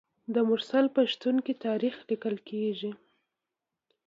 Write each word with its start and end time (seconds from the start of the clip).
د 0.33 0.35
مرسل 0.49 0.85
په 0.95 1.01
شتون 1.11 1.35
کې 1.45 1.53
تاریخ 1.65 1.95
لیکل 2.09 2.35
کیږي. 2.49 2.91